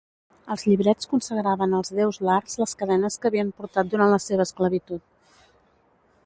[0.53, 5.07] Els lliberts consagraven als déus lars les cadenes que havien portat durant la seva esclavitud.